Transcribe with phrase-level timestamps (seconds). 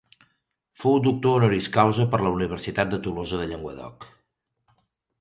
[0.83, 4.13] Fou doctor honoris causa per la Universitat de Tolosa de Llenguadoc.